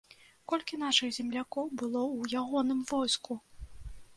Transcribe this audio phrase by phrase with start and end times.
[0.53, 3.39] Колькі нашых землякоў было ў ягоным войску?